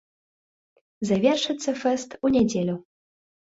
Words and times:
Завершыцца 1.11 1.77
фэст 1.85 2.19
у 2.25 2.35
нядзелю. 2.41 2.75